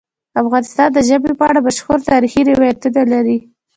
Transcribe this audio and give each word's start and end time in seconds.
افغانستان 0.41 0.89
د 0.93 0.97
ژبې 1.09 1.31
په 1.39 1.43
اړه 1.49 1.59
مشهور 1.67 1.99
تاریخی 2.11 2.41
روایتونه 2.51 3.01
لري. 3.13 3.37